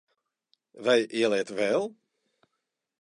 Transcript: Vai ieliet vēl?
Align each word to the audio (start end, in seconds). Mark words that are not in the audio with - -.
Vai 0.87 0.95
ieliet 1.19 1.53
vēl? 1.61 1.87